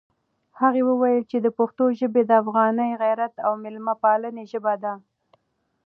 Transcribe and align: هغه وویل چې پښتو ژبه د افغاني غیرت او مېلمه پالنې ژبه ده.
هغه 0.59 0.81
وویل 0.89 1.23
چې 1.31 1.37
پښتو 1.59 1.83
ژبه 1.99 2.21
د 2.25 2.31
افغاني 2.41 2.89
غیرت 3.01 3.33
او 3.45 3.51
مېلمه 3.63 3.93
پالنې 4.03 4.43
ژبه 4.51 4.73
ده. 4.83 4.93